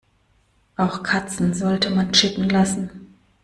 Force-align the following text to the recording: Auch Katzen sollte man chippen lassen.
Auch 0.77 1.03
Katzen 1.03 1.53
sollte 1.53 1.91
man 1.91 2.11
chippen 2.11 2.49
lassen. 2.49 2.89